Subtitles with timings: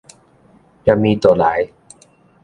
[0.83, 1.69] 連鞭就來